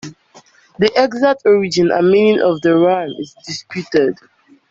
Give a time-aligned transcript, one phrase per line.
[0.79, 4.17] The exact origin and meaning of the rhyme is disputed.